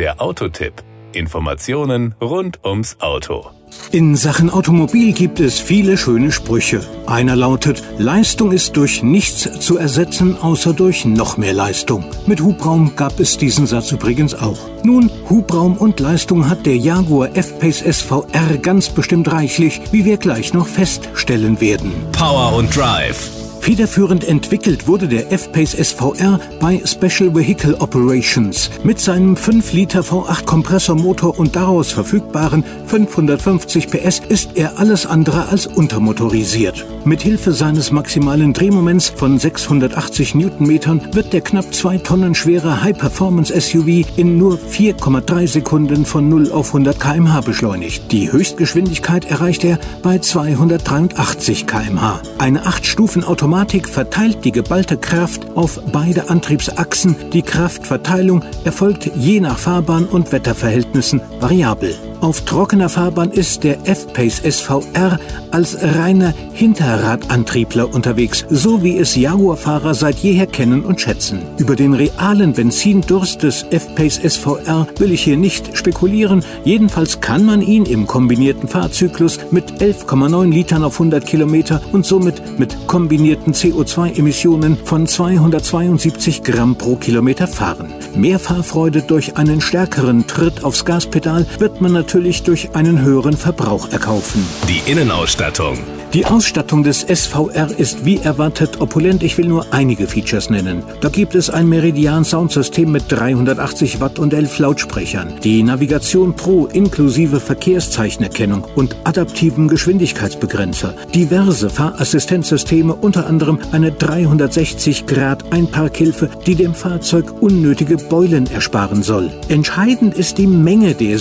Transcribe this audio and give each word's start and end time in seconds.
Der 0.00 0.18
Autotipp. 0.22 0.72
Informationen 1.12 2.14
rund 2.22 2.64
ums 2.64 2.96
Auto. 3.00 3.50
In 3.92 4.16
Sachen 4.16 4.48
Automobil 4.48 5.12
gibt 5.12 5.40
es 5.40 5.60
viele 5.60 5.98
schöne 5.98 6.32
Sprüche. 6.32 6.80
Einer 7.04 7.36
lautet, 7.36 7.82
Leistung 7.98 8.50
ist 8.50 8.78
durch 8.78 9.02
nichts 9.02 9.60
zu 9.60 9.76
ersetzen, 9.76 10.38
außer 10.40 10.72
durch 10.72 11.04
noch 11.04 11.36
mehr 11.36 11.52
Leistung. 11.52 12.06
Mit 12.26 12.40
Hubraum 12.40 12.96
gab 12.96 13.20
es 13.20 13.36
diesen 13.36 13.66
Satz 13.66 13.92
übrigens 13.92 14.34
auch. 14.34 14.58
Nun, 14.84 15.10
Hubraum 15.28 15.76
und 15.76 16.00
Leistung 16.00 16.48
hat 16.48 16.64
der 16.64 16.78
Jaguar 16.78 17.36
F-Pace 17.36 17.80
SVR 17.80 18.56
ganz 18.62 18.88
bestimmt 18.88 19.30
reichlich, 19.30 19.82
wie 19.92 20.06
wir 20.06 20.16
gleich 20.16 20.54
noch 20.54 20.66
feststellen 20.66 21.60
werden. 21.60 21.92
Power 22.12 22.56
und 22.56 22.74
Drive. 22.74 23.39
Federführend 23.60 24.26
entwickelt 24.26 24.88
wurde 24.88 25.06
der 25.06 25.30
F-Pace 25.30 25.72
SVR 25.72 26.40
bei 26.60 26.80
Special 26.84 27.34
Vehicle 27.34 27.74
Operations. 27.78 28.70
Mit 28.82 28.98
seinem 28.98 29.36
5 29.36 29.74
Liter 29.74 30.00
V8 30.00 30.46
Kompressormotor 30.46 31.38
und 31.38 31.54
daraus 31.54 31.92
verfügbaren 31.92 32.64
550 32.86 33.90
PS 33.90 34.22
ist 34.28 34.56
er 34.56 34.78
alles 34.78 35.04
andere 35.04 35.48
als 35.48 35.66
untermotorisiert. 35.66 36.86
Mit 37.04 37.20
Hilfe 37.20 37.52
seines 37.52 37.92
maximalen 37.92 38.54
Drehmoments 38.54 39.10
von 39.10 39.38
680 39.38 40.34
Newtonmetern 40.34 41.08
wird 41.12 41.34
der 41.34 41.42
knapp 41.42 41.72
2 41.72 41.98
Tonnen 41.98 42.34
schwere 42.34 42.82
High-Performance-SUV 42.82 44.06
in 44.16 44.38
nur 44.38 44.58
4,3 44.58 45.46
Sekunden 45.46 46.06
von 46.06 46.28
0 46.30 46.50
auf 46.50 46.68
100 46.68 46.98
km/h 46.98 47.42
beschleunigt. 47.42 48.10
Die 48.10 48.32
Höchstgeschwindigkeit 48.32 49.26
erreicht 49.30 49.64
er 49.64 49.78
bei 50.02 50.18
283 50.18 51.66
km/h. 51.66 52.22
Eine 52.38 52.66
8-Stufen-Automatik 52.66 53.49
Automatik 53.50 53.88
verteilt 53.88 54.44
die 54.44 54.52
geballte 54.52 54.96
Kraft 54.96 55.44
auf 55.56 55.80
beide 55.90 56.30
Antriebsachsen. 56.30 57.16
Die 57.32 57.42
Kraftverteilung 57.42 58.44
erfolgt 58.62 59.10
je 59.16 59.40
nach 59.40 59.58
Fahrbahn 59.58 60.04
und 60.04 60.30
Wetterverhältnissen 60.30 61.20
variabel. 61.40 62.09
Auf 62.20 62.42
trockener 62.42 62.90
Fahrbahn 62.90 63.30
ist 63.30 63.64
der 63.64 63.88
F-Pace 63.88 64.42
SVR 64.44 65.18
als 65.52 65.78
reiner 65.80 66.34
Hinterradantriebler 66.52 67.94
unterwegs, 67.94 68.44
so 68.50 68.82
wie 68.82 68.98
es 68.98 69.16
Jaguar-Fahrer 69.16 69.94
seit 69.94 70.18
jeher 70.18 70.46
kennen 70.46 70.84
und 70.84 71.00
schätzen. 71.00 71.40
Über 71.56 71.76
den 71.76 71.94
realen 71.94 72.52
Benzindurst 72.52 73.42
des 73.42 73.64
F-Pace 73.70 74.20
SVR 74.22 74.86
will 74.98 75.12
ich 75.12 75.24
hier 75.24 75.38
nicht 75.38 75.74
spekulieren. 75.78 76.44
Jedenfalls 76.62 77.22
kann 77.22 77.46
man 77.46 77.62
ihn 77.62 77.86
im 77.86 78.06
kombinierten 78.06 78.68
Fahrzyklus 78.68 79.38
mit 79.50 79.80
11,9 79.80 80.50
Litern 80.50 80.84
auf 80.84 81.00
100 81.00 81.24
Kilometer 81.24 81.80
und 81.92 82.04
somit 82.04 82.58
mit 82.58 82.86
kombinierten 82.86 83.54
CO2-Emissionen 83.54 84.76
von 84.84 85.06
272 85.06 86.42
Gramm 86.42 86.76
pro 86.76 86.96
Kilometer 86.96 87.46
fahren. 87.46 87.94
Mehr 88.14 88.38
Fahrfreude 88.38 89.00
durch 89.00 89.38
einen 89.38 89.62
stärkeren 89.62 90.26
Tritt 90.26 90.64
aufs 90.64 90.84
Gaspedal 90.84 91.46
wird 91.58 91.80
man 91.80 91.92
natürlich 91.92 92.09
durch 92.42 92.74
einen 92.74 93.02
höheren 93.02 93.36
Verbrauch 93.36 93.90
erkaufen. 93.92 94.44
Die 94.68 94.90
Innenausstattung. 94.90 95.78
Die 96.12 96.26
Ausstattung 96.26 96.82
des 96.82 97.02
SVR 97.02 97.70
ist 97.78 98.04
wie 98.04 98.16
erwartet 98.16 98.80
opulent. 98.80 99.22
Ich 99.22 99.38
will 99.38 99.46
nur 99.46 99.72
einige 99.72 100.08
Features 100.08 100.50
nennen. 100.50 100.82
Da 101.00 101.08
gibt 101.08 101.36
es 101.36 101.50
ein 101.50 101.68
Meridian 101.68 102.24
Soundsystem 102.24 102.90
mit 102.90 103.04
380 103.12 104.00
Watt 104.00 104.18
und 104.18 104.34
11 104.34 104.58
Lautsprechern, 104.58 105.34
die 105.44 105.62
Navigation 105.62 106.34
Pro 106.34 106.66
inklusive 106.66 107.38
Verkehrszeichenerkennung 107.38 108.66
und 108.74 108.96
adaptiven 109.04 109.68
Geschwindigkeitsbegrenzer, 109.68 110.94
diverse 111.14 111.70
Fahrassistenzsysteme, 111.70 112.92
unter 112.92 113.28
anderem 113.28 113.60
eine 113.70 113.92
360 113.92 115.06
Grad 115.06 115.52
Einparkhilfe, 115.52 116.28
die 116.44 116.56
dem 116.56 116.74
Fahrzeug 116.74 117.40
unnötige 117.40 117.98
Beulen 117.98 118.50
ersparen 118.50 119.04
soll. 119.04 119.30
Entscheidend 119.48 120.14
ist 120.14 120.38
die 120.38 120.48
Menge 120.48 120.94
der 120.94 121.20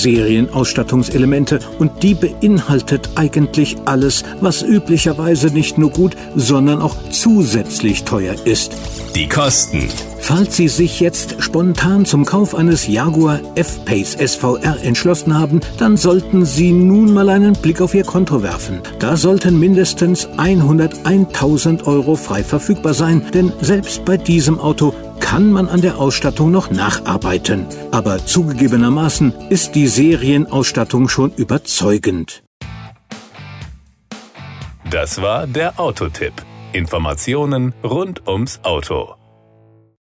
Serienausstattungselemente 0.80 1.60
und 1.80 2.04
die 2.04 2.14
beinhaltet 2.14 3.10
eigentlich 3.16 3.78
alles, 3.86 4.24
was 4.42 4.62
üblicherweise 4.62 5.48
nicht 5.48 5.78
nur 5.78 5.92
gut, 5.92 6.16
sondern 6.36 6.82
auch 6.82 6.96
zusätzlich 7.12 8.04
teuer 8.04 8.36
ist. 8.46 8.76
Die 9.16 9.28
Kosten. 9.28 9.90
Falls 10.22 10.58
Sie 10.58 10.68
sich 10.68 11.00
jetzt 11.00 11.42
spontan 11.42 12.06
zum 12.06 12.24
Kauf 12.24 12.54
eines 12.54 12.88
Jaguar 12.88 13.40
F-Pace 13.56 14.16
SVR 14.20 14.78
entschlossen 14.84 15.34
haben, 15.34 15.60
dann 15.80 15.98
sollten 15.98 16.46
Sie 16.46 16.72
nun 16.72 17.14
mal 17.14 17.30
einen 17.30 17.54
Blick 17.54 17.82
auf 17.82 17.96
Ihr 17.96 18.04
Konto 18.04 18.44
werfen. 18.44 18.80
Da 19.00 19.18
sollten 19.18 19.60
mindestens 19.60 20.28
101.000 20.38 21.86
Euro 21.86 22.16
frei 22.16 22.44
verfügbar 22.44 22.94
sein, 22.94 23.24
denn 23.34 23.52
selbst 23.62 24.06
bei 24.06 24.18
diesem 24.18 24.60
Auto 24.60 24.94
kann 25.30 25.52
man 25.52 25.70
an 25.70 25.82
der 25.82 26.00
Ausstattung 26.00 26.50
noch 26.50 26.72
nacharbeiten. 26.72 27.68
Aber 27.92 28.26
zugegebenermaßen 28.26 29.32
ist 29.52 29.76
die 29.76 29.88
Serienausstattung 29.88 31.08
schon 31.08 31.32
überzeugend. 31.36 32.42
Das 34.90 35.22
war 35.22 35.46
der 35.46 35.80
Autotipp. 35.80 36.34
Informationen 36.74 37.76
rund 37.84 38.28
ums 38.28 38.60
Auto. 38.64 39.19